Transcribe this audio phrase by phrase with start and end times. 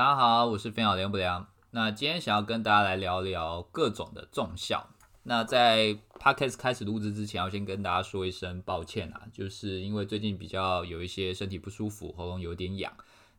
[0.00, 1.46] 大家好，我是分享良不良。
[1.72, 4.88] 那今天想要跟大家来聊聊各种的重效。
[5.24, 12.90] 那在 podcast 开始录制之前，要先跟大家说一声抱歉啊，就是因为最近比较有一些身体不舒服，喉咙有点痒。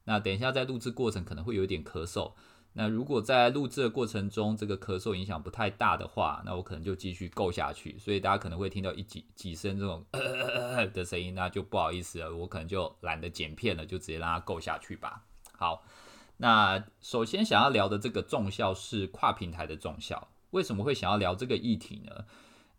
[0.03, 2.31] 那等一下在录制过程可能会有点咳嗽。
[2.73, 7.97] 那如果在录制的过程中，这个咳嗽影响不太大的话，那我可能就继续够下去。
[7.97, 10.05] 所以大家可能会听到一几几声这种
[10.93, 15.23] 的声音，那就不好意思了，我可能就懒得剪片了，就直接让它够下去吧。
[15.57, 15.83] 好。
[16.41, 22.25] 那首先想要聊的这个重效是跨平台的重效，为什么会想要聊这个议题呢？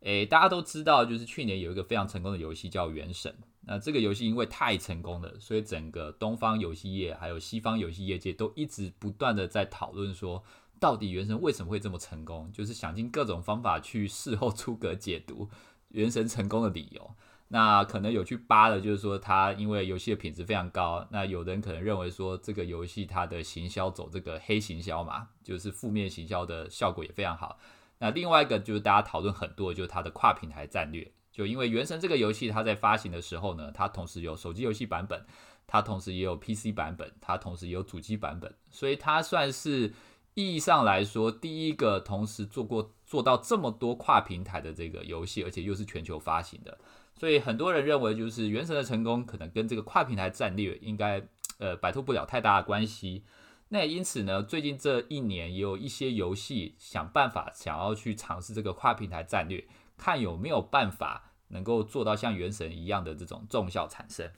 [0.01, 10.43] 诶，大家都知道，就是去年有一个非常成功的游戏叫《原神》，那这个游戏因为太成功了，所以整个东方游戏业还有西方游戏业界都一直不断的在讨论说，
[10.81, 12.51] 到底《原神》为什么会这么成功？
[12.53, 15.47] 就是想尽各种方法去事后出格解读
[15.91, 17.15] 《原神》成功的理由。
[17.55, 21.07] 那可能有去扒的，就是说它因为游戏的品质非常高。
[21.11, 27.59] 那有人可能认为说这个游戏它的行销走这个黑行销嘛，就是负面行销的效果也非常好。
[27.99, 31.13] 那另外一个就是大家讨论很多，就是它的跨平台战略。
[31.31, 35.23] 就因为《原神》这个游戏它在发行的时候呢，它同时有手机游戏版本，
[35.67, 39.93] 它同时也有 PC 版本，它同时也有主机版本，所以它算是
[40.33, 46.79] 意义上来说第一个同时做过做到这么多跨平台的这个游戏，而且又是全球发行的。
[47.19, 51.23] 所以很多人认为，就是原神的成功可能跟这个跨平台战略应该
[51.59, 53.25] 呃摆脱不了太大的关系。
[53.69, 59.65] 那也因此呢，最近这一年也有一些游戏想办法想要去尝试这个跨平台战略，
[59.97, 64.31] 看有没有办法能够做到像原神一样的这种重效产生。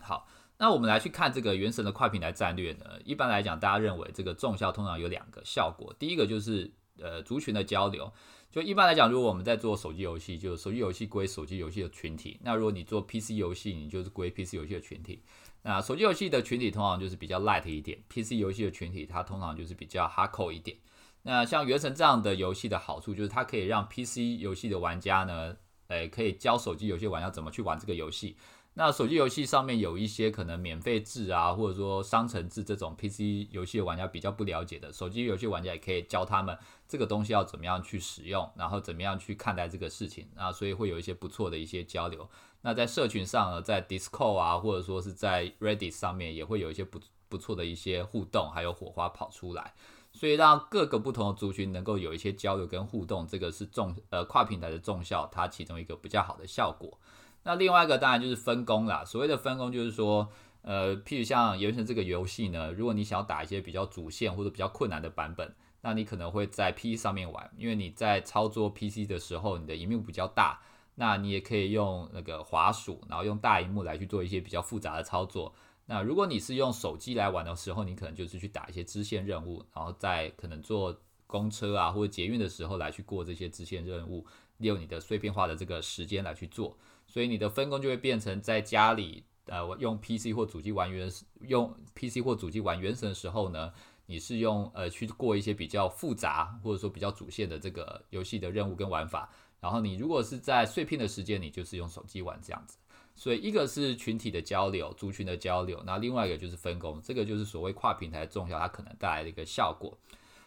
[0.00, 0.26] 好，
[0.58, 2.86] 那我们来去看这个原神的跨平台战略呢。
[3.04, 8.12] 一般来讲，大家认为这个重效通常有两个效果，第一个就是呃族群的交流。
[8.50, 12.38] 就一般来讲，如果我们在做手机游戏，就是手机游戏归手机游戏的群体。
[12.42, 15.22] 那如果你做 PC 游戏，你就是归 PC 游戏的群体。
[15.62, 20.76] 那手机游戏的群体通常就是比较 light 一点，PC 游戏的群体它通常就是比较 hardcore 一点。
[21.22, 25.56] 那像原神这样的游戏的好处就是它可以让 PC 游戏的玩家呢，
[25.88, 28.36] 诶，可以教手机游戏玩家怎么去玩这个游戏。
[28.78, 36.54] 那手机游戏上面有一些可能免费制啊，或者说商城制这种 PC 游戏玩家比较不了解的，手机游戏玩家也可以教他们
[36.86, 42.28] 这个东西要怎么样去使用，然后怎么样去看待这个事情啊，所以会有一些不错的一些交流。
[42.60, 47.00] 那在社群上呢，在 Discord 啊，或者说是在 Reddit 上面也会有一些不
[47.30, 49.72] 不错的一些互动，还有火花跑出来，
[50.12, 56.98] 所以让各个不同的族群能够有一些交流跟互动，这个是重呃跨平台的重效，它其中一个比较好的效果。
[57.46, 59.04] 那另外一个当然就是分工啦。
[59.04, 60.28] 所谓的分工就是说，
[60.62, 70.60] 呃，譬如像《原神》这个游戏呢，如果你想要打一些比较主线或者比较困难的版本，那你可能会在 PC 上面玩，因为你在操作 PC 的时候，你的荧幕比较大，
[70.96, 75.54] 那你也可以用那个滑鼠，然后用大荧幕来去做一些比较复杂的操作。
[75.86, 80.92] 那如果你是用手机来玩的时候，你可能就是去打一些支线任务，然后在可能坐
[81.28, 84.26] 公车啊或者捷运的时候来去过这些支线任务，
[84.56, 86.76] 利用你的碎片化的这个时间来去做。
[87.16, 91.10] 所以你的分工就会变成在家里，呃，用 PC 或主机玩原
[91.40, 93.72] 用 PC 或主机玩原神的时候呢，
[94.04, 99.30] 你是用呃去过一些比较复杂或者说比较主线的这个游戏的任务跟玩法。
[99.60, 102.76] 然后你如果是在碎片的时间，你就是用手机玩这样子。
[103.14, 109.96] 所以一个是群体的交流，族群的交流，那另外一个就是分工，这个就是所谓跨平台重要它可能带来的一个效果。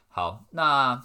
[0.07, 1.03] 好，那。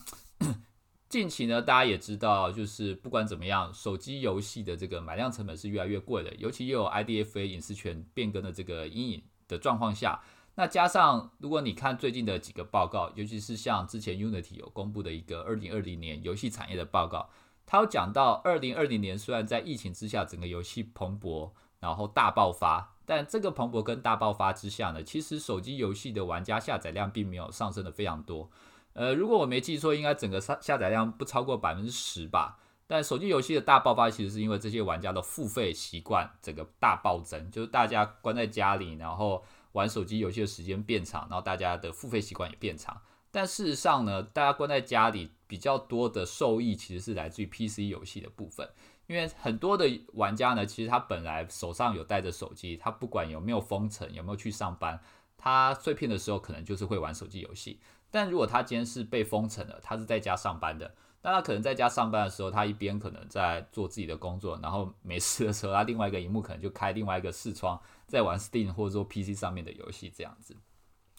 [1.14, 10.20] 近期呢，大家也知道，就是不管怎么样，手机游戏的这个买量成本是越来越贵的，尤其又有 IDFA 隐私权变更的这个阴影的状况下，
[10.56, 17.30] 那加上如果你看最近的几个报告，尤其是像之前 Unity 有公布的一个二零二零年游戏产业的报告，
[17.64, 28.50] 它有讲到二零二零年虽然在疫情之下整个游戏蓬勃，然后大爆发，但这个蓬勃跟大爆发之下呢，其实手机游戏的玩家下载量并没有上升的非常多。
[28.94, 32.58] 呃，如果我没记错，应该整个下下载量不超过百分之十吧。
[32.86, 43.00] 但手机游戏的大爆发，其实是因为这些玩家的付费习惯整个大暴增，就是大家关在家里，然后玩手机游戏的时间变长，然后大家的付费习惯也变长。
[43.30, 48.68] 但事实上呢，大家关在家里比较多的受益，其实是来自于 PC 游戏的部分，
[49.08, 55.00] 因为很多的玩家呢，其实他本来手上有带着手机，他不管有没有封城，有没有去上班，
[55.36, 57.80] 他碎片的时候可能就是会玩手机游戏。
[58.14, 67.76] 但如果他今天是被封城了，他是在家上班的，那他可能在家上班的时候，他一边可能在做自己的工作，然后没事的时候，他另外一个荧幕可能就开另外一个视窗，
[68.06, 70.56] 在玩 Steam 或者说 PC 上面的游戏这样子。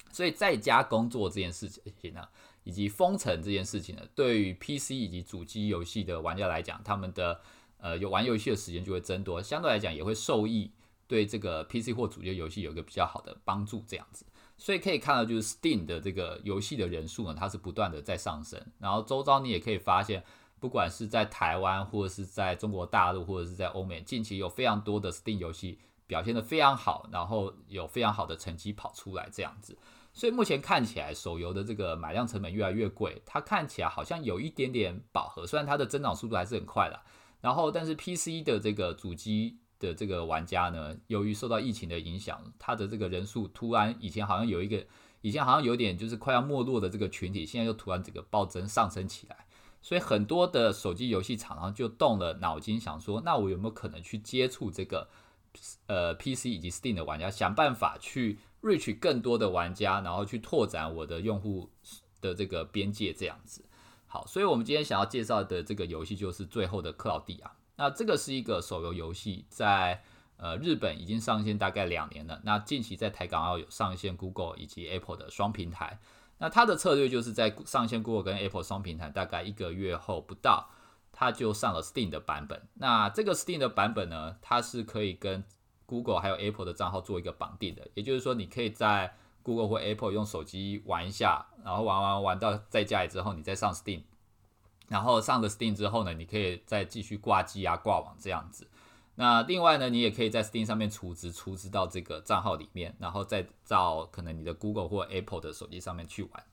[0.09, 2.25] 所以在家工作这件事情呢，
[2.63, 7.41] 以及封城这件事情呢，对于 PC 以及主机游戏的玩家来讲，他们的
[7.79, 10.71] 呃有玩游戏的时间就会增多，相对来讲也会受益，
[11.07, 14.25] 对这个 PC 或主机游戏有一个比较好的帮助这样子。
[14.57, 18.59] 所以可以看到，就是 Steam 的这个游戏的人数呢，它是不断的在上升。
[18.79, 20.23] 然后周遭你也可以发现，
[20.59, 29.77] 不管是在台湾，或者是在中国大陆，或者是在欧美，近期有非常多的 Steam 游戏表现的非常好，然后有非常好的成绩跑出来这样子。
[30.13, 37.01] 所以目前看起来，手游的这个买量成本越来越贵，它看起来好像有一点点饱和，虽然它的增长速度还是很快的。
[37.41, 44.85] 然后，但是 PC 的这个主机的这个玩家呢，由于受到疫情的影响，他的这个人数突然以前好像有一个，
[45.21, 49.45] 以前好像有点就是快要没落的这个群体，现在又突然这个暴增上升起来。
[49.81, 55.07] 所以很多的手机游戏厂商就动了脑筋，想说，那我有没有可能去接触这个
[55.85, 58.39] 呃 PC 以及 Steam 的玩家，想办法去。
[58.65, 61.69] reach 更多的玩家，然后去拓展我的用户
[62.19, 63.63] 的这个边界，这样子。
[64.07, 67.47] 好，所以我们今天想要介绍的这个游戏就是《最后的克劳迪亚》。
[67.75, 70.01] 那这个是一个手游游戏，在
[70.37, 72.41] 呃日本已经上线大概两年了。
[72.43, 75.99] 那近期在台港澳有上线 Google 以及 Apple 的双平台。
[76.37, 80.69] 那它的策略就是在上线 Google 跟 Apple 双平台大概一个月后不到，
[81.13, 82.61] 它就上了 Steam 的版本。
[82.73, 85.43] 那这个 Steam 的版本呢，它是可以跟
[85.85, 94.01] Google 还有 Apple 的账号做一个绑定的，也就是说，你可以在 Google 或 Apple 用手机玩一下，然后玩玩玩到在家里之后，你再上 Steam，
[94.87, 98.67] 然后上了 Steam 之后呢，你可以再继续挂机啊、挂网这样子。
[99.15, 106.43] 那另外呢，你也可以在 Steam 上面储值，储值到这个账号里面，然后再到可能你的 Google 或 Apple 的手机上面去玩。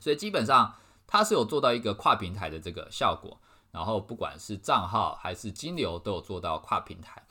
[0.00, 0.74] 所以基本上
[1.06, 3.38] 它是有做到一个跨平台的这个效果，
[3.70, 7.22] 然后不管是账号还是金流都有做到跨平台。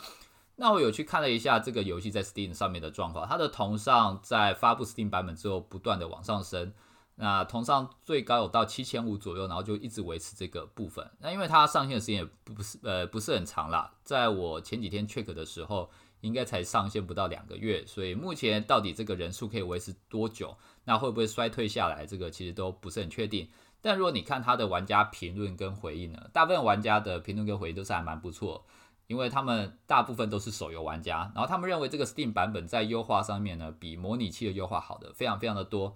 [0.56, 6.72] 那我有去看了一下这个游戏在 Steam 上面的状况，它的同上在发布 Steam 版本之后不断的往上升，
[7.16, 11.10] 那同上最高有到七千五左右，然后就一直维持这个部分。
[11.20, 15.90] 那因为它上线的时间也不是呃不是很长啦，在我前几天 check 的时候，
[16.22, 23.48] 应该才上线不到两个月，所以目前到底这个人数可以维持多久，那会不会衰退下来，这个其实都不是很确定。
[23.82, 28.66] 但如果你看它的玩家评论跟回应呢，大部分玩家的评论跟回应都是还蛮不错。
[29.08, 35.96] 因为他们大部分都是手游玩家，然后他们认为这个 Steam 版本在优化上面呢，比模拟器的优化好的非常非常的多。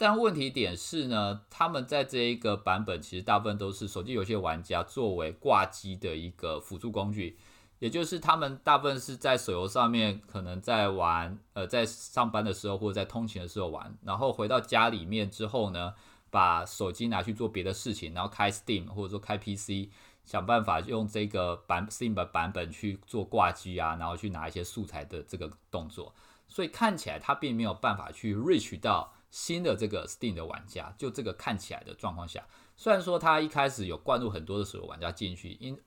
[0.00, 7.36] 但问题点是呢，他们在这一个版本其实大部分都是手机游戏玩家作为挂机的一个辅助工具，
[7.80, 15.92] 也就是他们大部分是在手游上面可能在玩，呃，在上班的时候或者在通勤的时候玩，然后回到家里面之后呢，
[16.30, 19.90] 把手机拿去做别的事情，然后开 Steam 或者说开 PC。
[20.24, 26.14] 想办法用这个版 Steam 的版本去做挂机啊，然后去拿一些素材的这个动作，
[26.46, 30.94] 所以看起来它并没有办法去 reach 到新的这个 Steam 的玩家。
[30.98, 32.46] 就这个看起来的状况下，
[32.76, 35.78] 虽然说他一开始有灌入很多的所有玩家进去，因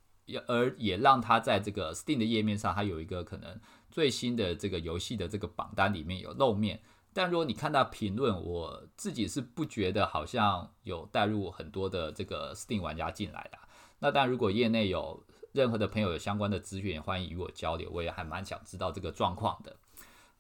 [0.48, 3.60] 而也让他在这个 Steam 的页面上，他有一个可能
[3.92, 6.81] 最新的这个游戏的这个榜单里面有露面。
[7.13, 13.60] 但如果你看到评论，我自己是不觉得好像有带入很多的这个 Steam 玩家进来的。
[14.00, 19.75] 那当然，如果业内有任何的朋友有相关的资源，欢迎与我交流，我也还蛮想知道这个状况的。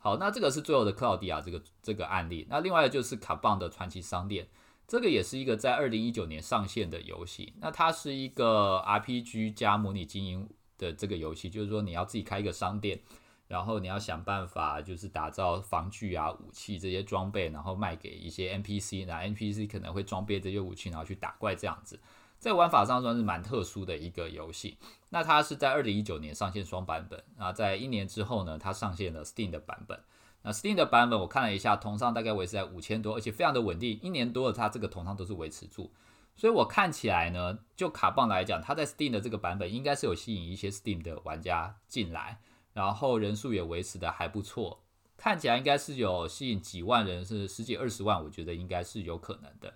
[0.03, 2.45] 好，那这个是最后的克劳迪亚这个这个案例。
[2.49, 4.45] 那另外就是卡棒的传奇商店，
[4.85, 7.53] 这个也是一个在二零一九年上线的游戏。
[7.61, 12.99] 那它是一个 RPG 加模拟经营的这个游戏，就是说你要自己开一个商店，
[13.47, 21.97] 然后你要想办法就是打造防具啊、武器这些装备，然后卖给一些 NPC，那 NPC 可能会装备这些武器，然后去打怪这样子。
[22.43, 24.77] 在玩法上算是蛮特殊的一个游戏。
[25.11, 29.97] 那它是在二零一九年上线双版本啊，在一年之后呢，它上线了 Steam 的版本。
[30.41, 35.93] 那 Steam 的版本我看了一下，同上大概维持在五千多，而且非常的稳定，一年多了它这个同上都是维持住。
[36.35, 42.41] 所以我看起来呢，就卡棒来讲，它在 Steam 的这个版本应该是有吸引一些 Steam 的玩家进来，
[42.73, 44.83] 然后人数也维持的还不错，
[45.15, 49.73] 看起来应该是有吸引几万人，是十几二十万，我觉得应该是有可能的。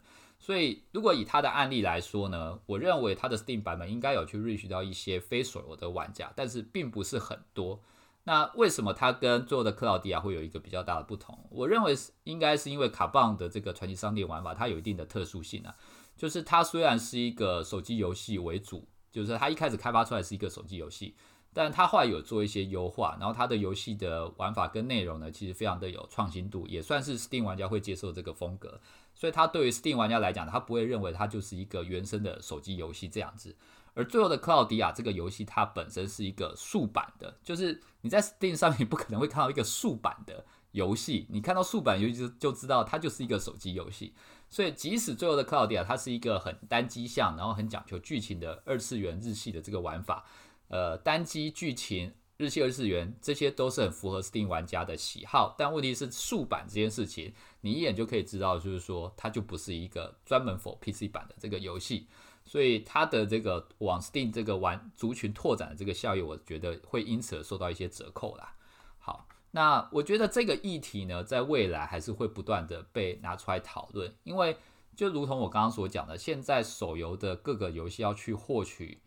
[0.48, 7.84] 所以，如果以他的案例来说呢，我认为他的 Steam 版本应该有去 reach 到一些非手游的玩家，但是并不是很多。
[8.24, 11.38] 那为什么它跟最后的克劳迪亚会有一个比较大的不同？
[11.50, 15.76] 我认为是应该是因为卡棒的这个传奇商店玩法，它有一定的特殊性啊。
[16.16, 21.14] 就是它虽然是一个手机游戏为主，就是它一开始开发出来是一个手机游戏，
[21.58, 28.80] 但它后来有做一些优化，然后它的游戏的玩法跟内容呢，其实非常的有创新度，也算是 Steam 玩家会接受这个风格。
[29.16, 33.56] 所以它对于 Steam 玩家来讲，他不会认为它就是一个原生的手机游戏这样子。
[33.96, 41.26] 而最后的克劳迪亚这个游戏，它本身是一个竖版的，就是你在 Steam 上面 不可能会看到一个竖版的游戏。
[41.32, 44.14] 你看到竖版游戏就就知道它就是一个手机游戏。
[44.48, 50.24] 所以即使最后的克劳迪亚它是一个很单机向，然后很讲究剧情的二次元日系的这个玩法，
[50.70, 55.56] 呃，单机剧情日系二次元，这些都是很符合 Steam 玩家的喜好。
[55.58, 62.08] 但问题是，竖版这件事情，你一眼就可以知道，就是说它就不是一个专门 for PC 版的这个游戏，
[62.46, 68.54] 所以它的这个往 Steam 这个玩族群拓展的这个效益，我觉得会因此而受到一些折扣啦。
[69.00, 74.58] 好，那我觉得这个议题呢，在未来还是会不断的被拿出来讨论，因为
[74.96, 79.02] 就如同我刚刚所讲的，现在手游的各个游戏要去获取。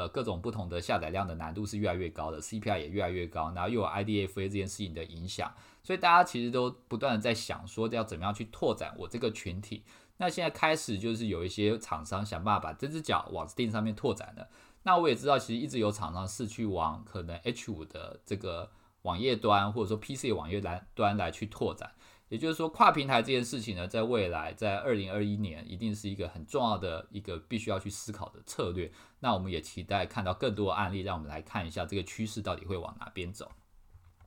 [0.00, 5.52] 呃，各种不同的下载量的难度是越来越高的，CPI 也越来越高，然后又有 IDFA 这件事情的影响，
[5.82, 9.84] 所以大家其实都不断的在想说要怎么样去拓展我这个群体。
[10.16, 14.48] 那现在开始就是有一些厂商想办法把这只脚往 Steam 上面拓展了。
[14.84, 18.70] 那我也知道，其实一直有厂商是去往可能 H 五的这个
[19.02, 21.92] 网页端或者说 PC 网页来端来去拓展。
[22.30, 28.90] 也就是说，跨平台这件事情呢，在未来，在二零二一年，一定是一个很重要的一个必须要去思考的策略。
[29.18, 33.50] 那我们也期待看到更多的案例，让我们来看一下这个趋势到底会往哪边走。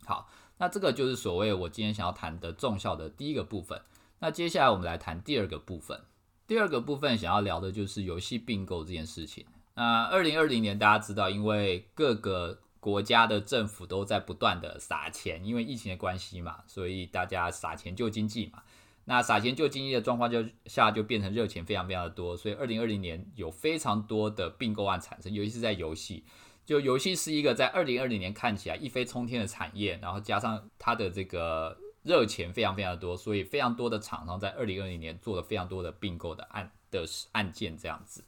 [0.06, 3.82] 好，那这个就是所谓我今天想要谈的重效的第一个部分。
[4.20, 6.02] 那接下来我们来谈第二个部分。
[6.46, 9.46] 第二个部分想要聊的就是游戏并购这件事情。
[9.76, 18.62] 那二零二零年大家知道，因为各个国家的政府都在不断的撒钱，因为疫情的关系嘛，所以大家撒钱救经济嘛。
[19.06, 26.26] 那撒钱救经济的状况就下就变成热钱非常非常的多，所以二零二零年有非常多的并购案产生，尤其是在游戏。
[26.66, 38.24] 就游戏是一个在二零二零年看起来一飞冲天的产业，然后加上它的这个热钱非常非常的多，所以非常多的厂商在二零二零年做了非常多的并购的案的案件这样子。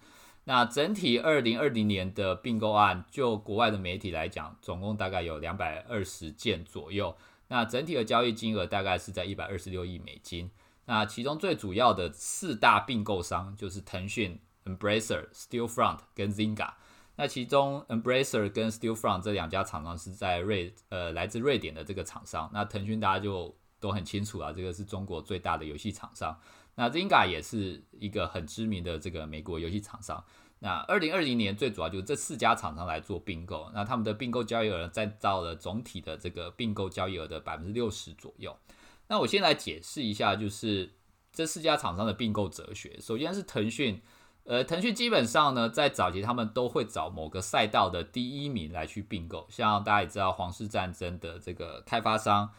[0.45, 7.15] 那整体二零二零年的并购案，就国外的媒体来讲，总共大概有两百二十件左右。
[7.47, 10.49] 那整体的交易金额大概是在一百二十六亿美金。
[10.85, 16.73] 那其中最主要的四大并购商就是腾讯、Embracer、Stillfront 跟 Zynga。
[17.15, 22.49] 那其中 Embracer 跟 Stillfront 这两家厂商是在瑞呃来自瑞典的这个厂商。
[22.53, 26.37] 那腾讯大家就都很清楚啊，这个是中国最大的游戏厂商。
[26.75, 30.23] 那 Zynga 也是一个很知名的这个美国游戏厂商。
[30.59, 38.55] 那二零二零年最主要就是这四家厂商来做并购，那他们的并购交易额占到了总体的这个并购交易额的百分之六十左右。
[39.07, 40.93] 那我先来解释一下，就是
[41.31, 42.97] 这四家厂商的并购哲学。
[42.99, 44.01] 首先是腾讯，
[44.45, 52.49] 呃，腾讯基本上呢，在早期他们都会找某个赛道的第一名来去并购，像大家也知道，皇室战争的这个开发商。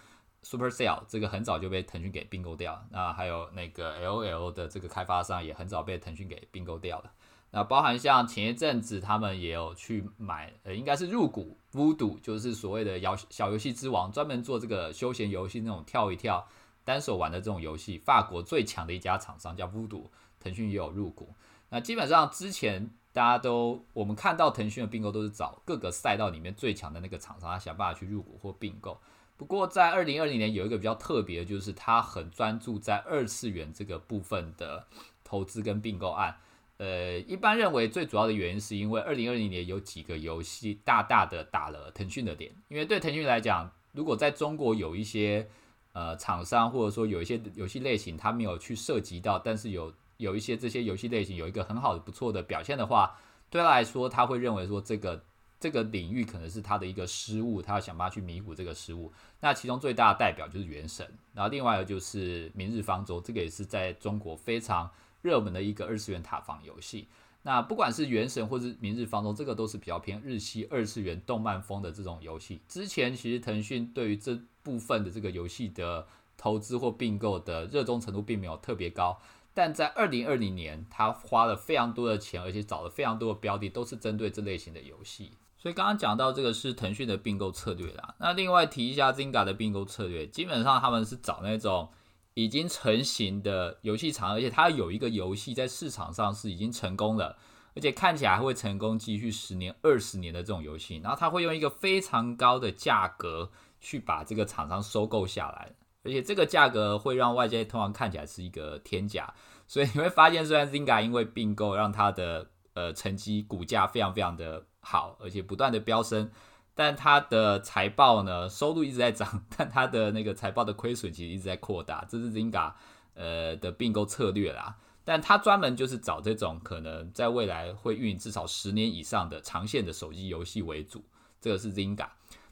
[0.49, 7.11] Supercell 这个很早就被腾讯给并购掉，那还有那个 LOL 的这个开发商也很早被腾讯给并购掉了。
[7.50, 16.47] 那包含像前一阵子他们也有去买，呃，应该是入股 Voodoo，就是所谓的小小游戏之王，专门做这个休闲游戏那种跳一跳
[16.85, 20.05] 单手玩的这种游戏，法国最强的一家厂商叫 Voodoo，
[20.38, 21.35] 腾讯也有入股。
[21.71, 29.00] 那基本上之前大家都我们看到腾讯的并购都是找各个赛道里面最强的那个厂商，他想办法去入股或并购。
[29.38, 34.87] 不过，在二零二零年有一个比较特别的，就是他很专注在二次元这个部分的
[35.23, 36.38] 投资跟并购案。
[36.78, 42.50] 呃，一般认为最主要的原因是因为二零二零年有几个游戏大大的打了腾讯的脸。
[42.69, 45.47] 因为对腾讯来讲，如果在中国有一些
[45.93, 53.19] 呃厂商或者说有一些游戏类型，他没有去涉及到，但是有有一些这些游戏类型有一个很好的不错的表现的话，
[53.50, 55.23] 对他来说，他会认为说这个。
[55.66, 59.12] 这个领域可能是他的一个失误，他要想办法去弥补这个失误。
[59.40, 61.04] 那其中最大的代表就是《原神》，
[61.35, 64.88] 然后另外一个就是《明日方舟》，这个也是在中国非常
[65.23, 67.08] 热门的一个二次元塔防游戏。
[67.42, 72.61] 那不管是《原神》或是《明日方舟》，这个都是比较偏日系二次元动漫风的这种游戏。
[72.68, 76.06] 之前其实腾讯对于这部分的这个游戏的
[76.37, 79.20] 投资或并购的热衷程度并没有特别高，
[79.52, 85.32] 但在二零二零年，他花了非常多的钱，而且找了非常多的标的，都是针对这类型的游戏。
[85.58, 88.14] 所以刚刚讲到这个是腾讯的并购策略啦。
[88.20, 91.88] 那另外提一下 Zynga 的并购策略，基本上他们是找那种
[92.34, 97.38] 已经成型的游戏厂，而且它有一个游戏在市场上是已经成功了，
[97.75, 105.72] 而且看起来会成功继续十年、二十年的这种游戏，然后他会用一个非常高的价格去把这个厂商收购下来，
[106.04, 109.32] 而且这个价格会让外界通常看起来是一个天价。
[109.66, 114.66] 所以你会发现，虽然 Zynga 因为并购让它的呃成绩股价非常非常的。
[114.88, 116.31] 好，而且不断的飙升，
[116.73, 122.73] 但它的财报呢，收入一直在涨，但它的那个财报的亏损其实一直在扩大，这是 Zynga
[123.14, 124.76] 呃的并购策略啦。
[125.05, 131.05] 但它专门就是找这种可能在未来会运营至少十年以上的长线的手机游戏为主，
[131.40, 132.07] 这个是 Zynga。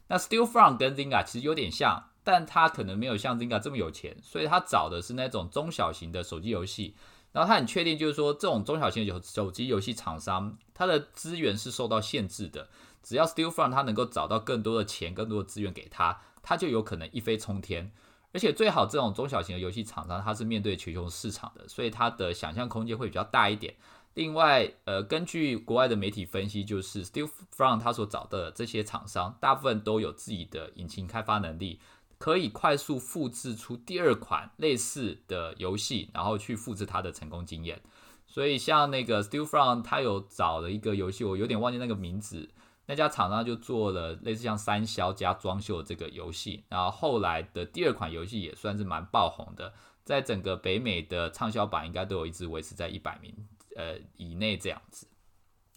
[0.07, 6.95] 那 Stillfront 跟 Zynga 其实有点像，但他可能没有像 Zynga 这么有钱，所以他找的是那种中小型的手机游戏。
[7.35, 12.69] 然后他很确定，就是说这种中小型的手机游戏厂商，它的资源是受到限制的。
[13.03, 17.91] 只要 Stillfront 他能够找到更多的钱、更多的资源给他，他就有可能一飞冲天。
[18.31, 23.75] 而且最好这种中小型的游戏厂商，它是面对全球市场的，所以它的想象空间会比较大一点。
[24.13, 31.81] 另外，呃，根据国外的媒体分析，就是 Stillfront 他所找的这些厂商，大部分都有自己的引擎开发能力。
[32.17, 37.81] 可以快速复制出第二款类似的游戏，然后去复制它的成功经验。
[38.27, 42.49] 所以像那个 Stillfront，他有找了一个游戏，我有点忘记那个名字。
[42.87, 53.33] 那家厂商就做了类似像三消加装修这个游戏，然后后来的第二款游戏也算是蛮爆红的，在整个北美的畅销榜应该都有一直维持在一百名
[53.75, 55.07] 呃以内这样子。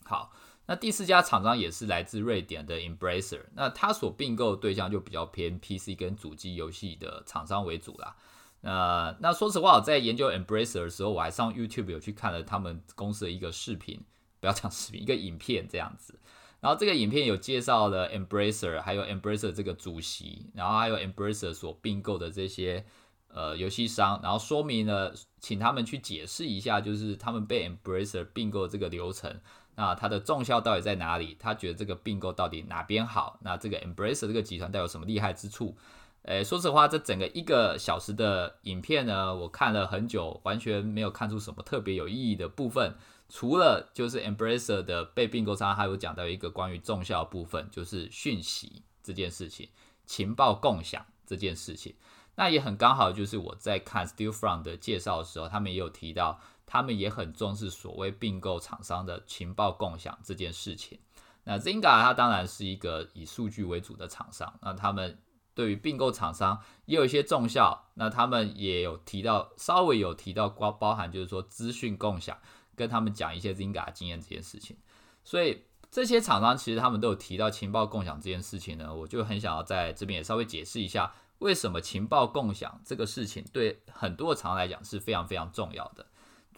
[0.05, 0.33] 好。
[0.69, 8.15] 那第四家厂商也是来自瑞典的 Embracer，那它所并购对象就比较偏 PC 跟主机游戏的厂商为主啦。
[8.61, 13.99] 呃，那说实话，我在研究 Embracer 的时候，我还上 YouTube 有去看了他们公司的一个视频，
[14.41, 16.15] 不要讲视频，一个影片这样子。
[16.61, 22.85] 然后这个影片有介绍了 Embracer，还有 Embracer 这个主席，然后还有 Embracer 所并购的这些
[23.29, 29.41] 呃游戏商，然后说明了，请他们去解释一下，就是他们被 Embracer 并购这个流程。
[29.81, 31.37] 那它的重效到底在哪里？
[31.39, 33.39] 他觉得这个并购到底哪边好？
[33.43, 35.77] 那这个 Embrace 这个集团带有什么厉害之处？
[36.23, 42.97] 诶，说实话，这整个一个小时的影片呢，我看了很久，完全没有看出什么特别有意义的部分。
[43.29, 49.69] 除了就是 Embrace 的被并购商，还有讲到一个关于重效部分，就是讯息这件事情，
[50.05, 51.95] 情报共享这件事情。
[52.35, 56.41] 那也很刚好，就是我在看 Stillfront 的介绍的时候，他们也有提到。
[56.71, 60.99] 他们也很重视所谓并购厂商的情报共享这件事情。
[61.45, 65.19] 那 Zynga 它当然是一个以数据为主的厂商，那他们
[65.55, 67.87] 对于并购厂商也有一些重效。
[67.95, 72.37] 那他们也有提到，稍微有提到包包含就是说资讯共享，
[72.77, 74.77] 跟他们讲一些 Zynga 经验这件事情。
[75.25, 86.05] 所以这些厂商其实他们都有提到情报共享这件事情呢，我就很想要在这边也稍微解释一下，为什么情报共享这个事情对很多厂商来讲是非常非常重要的。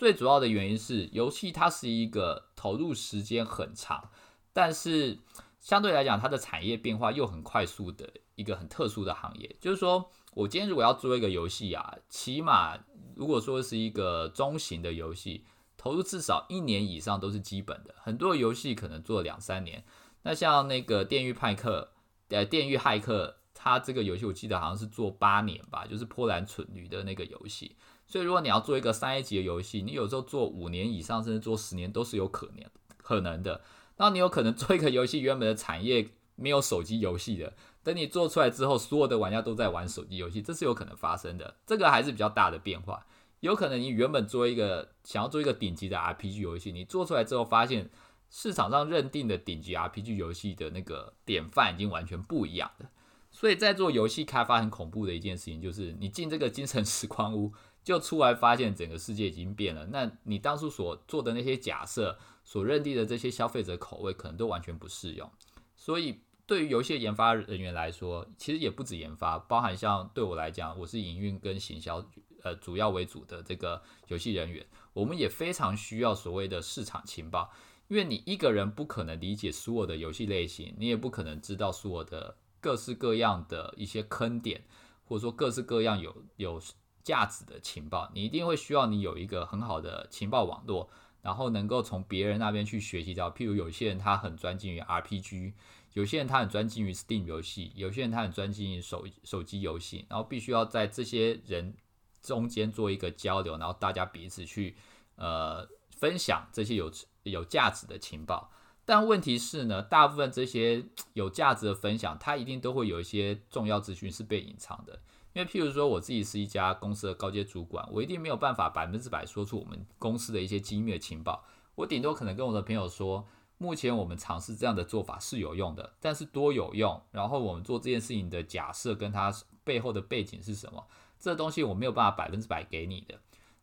[0.00, 4.08] 最主要的原因是，游戏它是一个投入时间很长，
[4.50, 5.18] 但是
[5.60, 9.56] 相对来讲，它的产业变化又很快速的一个很特殊的行业。
[9.60, 12.78] 就是说，我今天如果要做一个游戏啊，起码
[13.14, 15.44] 如果说是一个中型的游戏，
[15.76, 17.94] 投入至少一年以上都是基本的。
[17.98, 19.84] 很多游戏可能做两三年。
[20.22, 21.92] 那像那个《电狱派克》
[22.34, 27.76] 呃，《电狱骇客》，它这个游戏我记得好像是做八年吧，就是波兰蠢驴的那个游戏。
[28.10, 33.60] 所以，如果你要做一个三 A 级的游戏，你有时候做五年以上，甚至做十年都是有可能可能的。
[33.98, 41.54] 那你有可能做一个游戏，原本的产业没有手机游戏的，等你做出来之后，所有的玩家都在玩手机游戏，这是有可能发生的。
[41.64, 43.06] 这个还是比较大的变化。
[43.38, 47.88] 有可能你原本做一个想要做一个顶级的 RPG 游戏，你做出来之后，发现
[48.28, 52.90] 市场上认定的顶级 RPG 游戏的那个典范已经完全不一样了。
[53.30, 57.52] 所以在做游戏开发很恐怖的一件事情，就是你进这个精神时光屋。
[57.82, 65.30] 就出来发现整个世界已经变了，那你当初所做的那些假设，所认定的这些消费者口味，可能都完全不适用。
[65.74, 72.04] 所以对于游戏研发人员来说，其实也不止研发，包含像对我来讲，我是营运跟行销
[72.42, 77.50] 呃主要为主的这个游戏人员，我们也非常需要所谓的市场情报，
[77.88, 84.64] 因为你一个人不可能理解所有的游戏类型，你也不可能知道所有的各式各样的一些坑点，
[85.06, 86.60] 或者说各式各样有有。
[87.02, 90.88] 价值的情报，你一定会需要你有一个很好的情报网络，
[91.22, 93.30] 然后能够从别人那边去学习到。
[93.30, 95.52] 譬如有些人他很专精于 RPG，
[95.94, 101.74] 有些人他很专精于 Steam 游戏，有些人他很专精于手手机游戏，然后必须要在这些人
[102.22, 104.76] 中间做一个交流，然后大家彼此去
[105.16, 106.92] 呃分享这些有
[107.24, 108.52] 有价值的情报。
[108.84, 115.00] 但问题是呢，大部分这些有价值的分享，它一定都会有一些重要资讯是被隐藏的。
[115.40, 121.44] 为，譬如说，我自己是一家公司的高阶主管，我一定没有办法百分之百说出我们公司的一些机密的情报。
[121.74, 123.26] 我顶多可能跟我的朋友说，
[123.58, 127.00] 目前我们尝试这样的做法是有用的，但是多有用？
[127.10, 129.32] 然后我们做这件事情的假设跟它
[129.64, 130.86] 背后的背景是什么？
[131.18, 133.14] 这东西我没有办法百分之百给你的。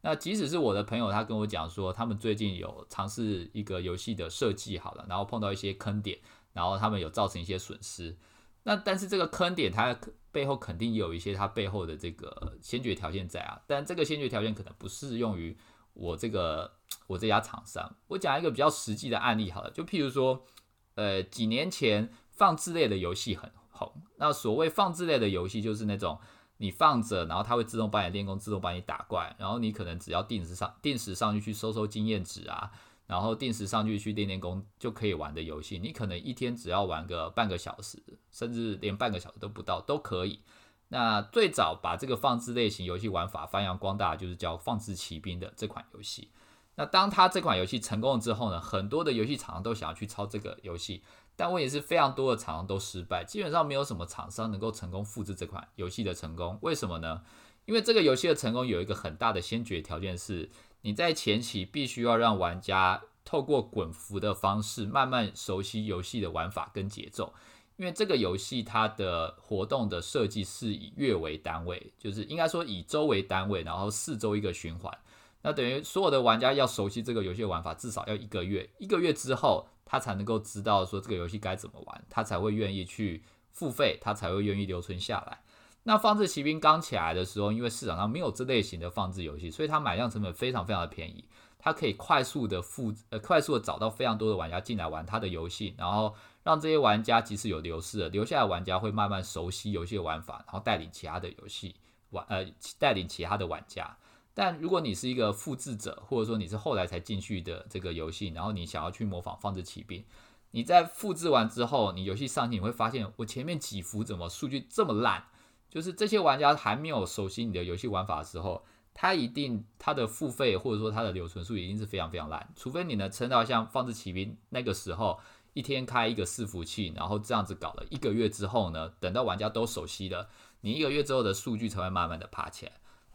[0.02, 6.20] 那即使是我的朋友，他跟我讲说，他们最近有尝试一个游戏的设计好了，然后碰到一些坑点，
[6.54, 8.16] 然后他们有造成一些损失。
[8.64, 9.98] 那但是这个坑点它
[10.38, 15.58] 背后肯定也有一些它背后的这个先决条件在啊，但这个先决条件可能不适用于
[15.94, 16.72] 我这个
[17.08, 17.96] 我这家厂商。
[18.10, 20.46] 我讲一个比较实际的案例好了，就譬如说，
[20.94, 23.92] 呃，几年前放置类的游戏很红。
[24.18, 26.20] 那所谓放置类的游戏，就是那种
[26.58, 32.70] 你放着，然后它会自动帮你练功，自动帮你打怪，然后你可能只要定时上定时上去去收收经验值啊，
[33.08, 35.80] 然后定时上去去练练功就可以玩的游戏。
[35.80, 37.98] 你可能一天只要玩个半个小时，
[38.32, 40.42] 甚至连半个小时都不到都可以。
[40.90, 46.32] 那最早把这个放置类型游戏玩法发扬光大，就是叫《放置骑兵》的这款游戏。
[46.76, 51.02] 那当他这款游戏成功了之后呢，很多的游戏厂商都想要去抄这个游戏，
[51.36, 56.60] 但问题是非常多的厂商都失败，基本上没有什么厂商能够成功复制这款游戏的成功。
[56.62, 57.24] 为什么呢？
[57.66, 60.50] 因为这个游戏的成功有一个很大的先决条件是，
[60.88, 67.34] 你在前期必须要让玩家透过滚服的方式慢慢熟悉游戏的玩法跟节奏。
[67.76, 74.98] 因为这个游戏它的活动的设计是以月为单位，就是应该说以周为单位，然后四周一个循环。
[75.42, 78.70] 那等于所有的玩家要熟悉这个游戏玩法，至少要一个月。
[78.78, 83.22] 一个月之后，他才能够知道说这个游戏该怎么玩，他才会愿意去
[83.52, 85.42] 付费，他才会愿意留存下来。
[85.88, 91.24] 那放置骑兵刚起来的时候，因为市场上没有这类型的放置游戏，所以它买量成本非常非常的便宜。
[91.58, 101.74] 它可以快速的复呃快速的找到非常多的玩家进来玩它的游戏，然后让这些玩家即使有流失了，留下来玩家会慢慢熟悉游戏的玩法，然后带领其他的游戏
[102.10, 102.46] 玩呃
[102.78, 103.96] 带领其他的玩家。
[104.34, 110.04] 但如果你是一个复制者，或者说你是后来才进去的这个游戏，然后你想要去模仿放置骑兵，
[110.52, 115.24] 你在复制完之后，你游戏上线你会发现，我前面几幅怎么数据这么烂？
[115.70, 125.20] 就是这些玩家还没有熟悉你的游戏玩法的时候，他一定他的付费或者说他的留存数一定是非常非常烂，除非你能撑到像放置骑兵那个时候，
[125.54, 130.30] 一天开一个伺服器，然后这样子搞了一个月之后呢，等到玩家都熟悉了，
[130.62, 132.72] 你一个月之后的数据才会慢慢的爬起来。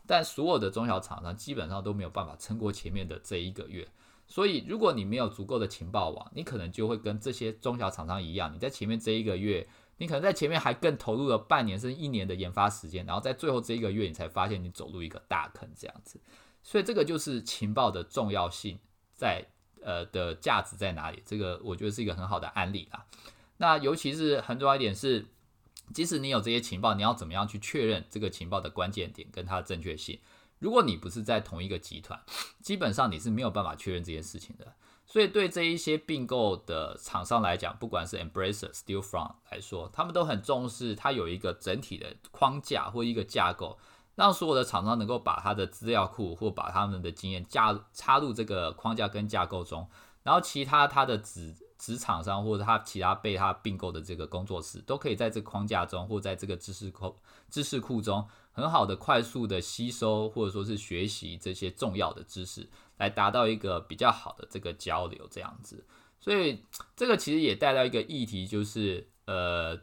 [0.06, 3.88] 但所有的中小厂商基本上都没有办法撑过前面的这一个月，
[4.26, 9.66] 所以如果你没有足够的情报网，你可能就会跟这些中小厂商一样，你在前面这一个月，
[10.02, 16.20] 你可能在前面还更投入了半年甚至一年的研发时间，然后在最后这一个月，你才发现你走入一个大坑这样子。
[16.60, 18.76] 所以这个就是情报的重要性
[19.14, 19.46] 在
[19.80, 21.22] 呃的价值在哪里？
[21.24, 23.06] 这个我觉得是一个很好的案例啦。
[23.58, 25.26] 那尤其是很重要一点是。
[25.92, 30.18] 即使你有这些情报，你要怎么样去确认这个情报的关键点跟它的正确性？
[30.58, 32.18] 如果你不是在同一个集团，
[32.62, 34.72] 基本上你是没有办法确认这件事情的。
[35.06, 43.78] 所以对这一些并购的厂商来讲，不管是 Embracer、Stillfront 来说，他们都很重视它有一个整体的框架或一个架构，
[44.14, 49.88] 让所有的厂商能够把它的资料库或把他们的经验加插入这个框架跟架构中，
[50.22, 51.54] 然后其他它的子。
[51.82, 57.16] 子厂商或者他其他被他并购的这个工作室，都可以在这个框架中，或在这个知识库
[57.50, 65.86] 知识库中，很好的快速的吸收或者说是学习这些重要的知识，来达到一个比较好的这个交流这样子。
[66.20, 69.76] 所以这个其实也带到一个议题，就是呃，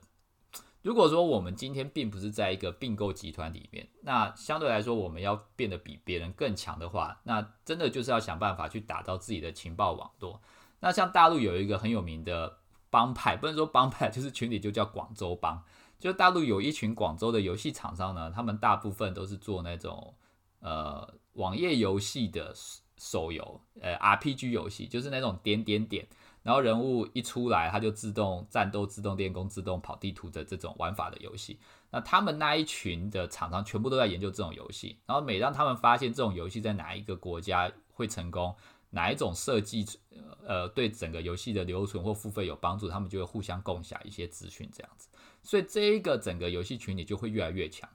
[0.82, 10.42] 如果说我们今天并不是在一个并购集团里面，那相对来说我们要变得比别人更强的话，那真的就是要想办法去打造自己的情报网络。
[10.80, 15.62] 那像大陆有一个很有名的帮派，不能说帮派，就是群体，就叫广州帮。
[16.00, 20.16] 就大陆有一群广州的游戏厂商呢，他们大部分都是做那种
[20.62, 22.56] 呃网页游戏的
[23.00, 26.06] 手游，呃 RPG 游戏，就是那种点点点，
[26.44, 31.58] 然后人物一出来，他就自动战斗、自动练功、自动跑地图的这种玩法的游戏。
[31.90, 38.56] 那他们那一群的厂商全部都在研究这种游戏，然后每当他们发现这种游戏在哪一个国家会成功。
[38.92, 39.86] 哪一种设计，
[40.48, 45.08] 呃，对整个游戏的留存或付费有帮助，他们就会互相共享一些资讯，这样子。
[45.44, 47.88] 所以这一个整个游戏群体就会越来越强。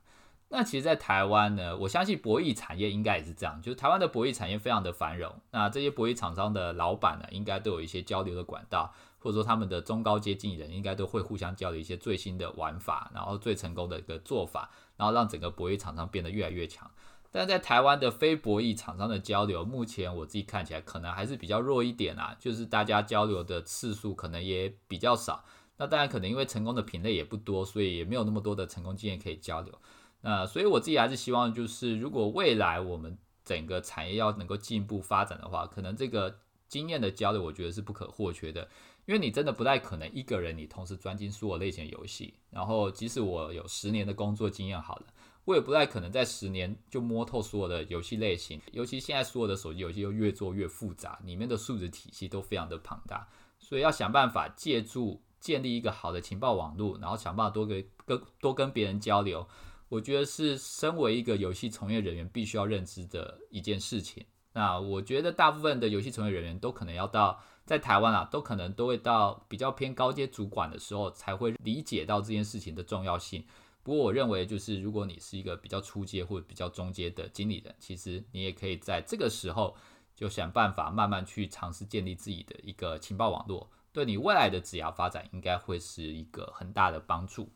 [0.48, 5.35] 那其实，在台湾呢，我相信博弈产业应该也是这样，就是台湾的博弈产业非常的繁荣。
[5.50, 16.88] 那这些博弈厂商的老板呢，应该都有一些交流的管道，或者说他们的中高阶经理人应该都会互相交流一些最新的玩法，然后最成功的一个做法，然后让整个博弈厂商变得越来越强。
[17.33, 25.44] 但在台湾的非博弈厂商的交流，目前我自己看起来可能还是比较弱一点啊，就是大家交流的次数可能也比较少。
[25.78, 29.76] 那当然可能因为成功的品类也不多，所以也没有那么多的成功经验可以交流。
[30.25, 38.67] 那所以我自己还是希望，就是如果未来我们整个产业要能够进一步发展的话，可能这个经验的交流，我觉得是不可或缺的。
[39.05, 45.05] 因为你真的不太可能一个人你同时专精所有类型游戏，然后即使我有十年的工作经验好了。
[45.45, 59.47] 我也不太可能在十年就摸透所有的游戏类型，尤其现在所有的手机游戏又越做越复杂，里面的数值体系都非常的庞大，所以要想办法借助建立一个好的情报网络，然后想办法多跟跟多跟别人交流，
[59.88, 64.25] 我觉得是身为一个游戏从业人员必须要认知的一件事情。
[64.53, 73.44] 那我觉得大部分的游戏从业人员都可能要到在台湾啊，都可能都会到比较偏高阶主管的时候才会理解到这件事情的重要性。
[73.83, 79.77] 不过我认为，就是如果你是一个比较初阶或者比较中阶的经理人，其实你也可以在这个时候
[80.14, 87.51] 就想办法慢慢去尝试建立自己的一个情报网络，对你未来的职业发展应该会是一个很大的帮助。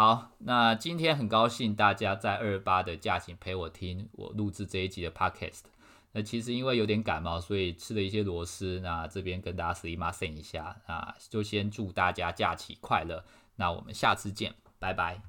[0.00, 5.62] 好，那今天很高兴大家在二八的假期陪我听我录制这一集的 podcast。
[6.12, 8.78] 那其实因为有点感冒，所以吃了一些螺丝。
[8.78, 13.24] 那这边跟大家 say 马 say 一下，啊就先祝大家假期快乐。
[13.56, 15.20] 那我们下次见，拜拜。